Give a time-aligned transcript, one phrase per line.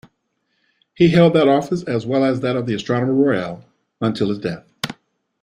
[0.95, 3.63] He held that office, as well as that of Astronomer Royal,
[4.01, 4.67] until his death.